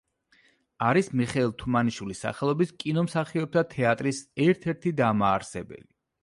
[0.85, 5.89] არის მიხეილ თუმანიშვილის სახელობის კინომსახიობთა თეატრის ერთ-ერთი დამაარსებელი.